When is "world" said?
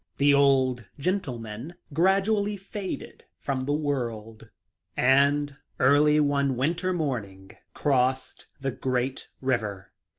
3.73-4.49